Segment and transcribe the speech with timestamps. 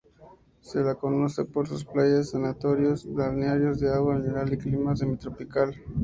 [0.61, 5.75] Se la conoce por sus playas, sanatorios, balnearios de agua mineral y clima semitropical.